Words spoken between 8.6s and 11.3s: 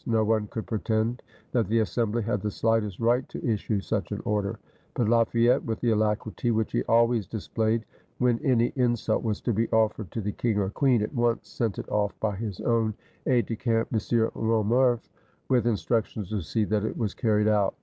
insult was to be offered to the king or queen, at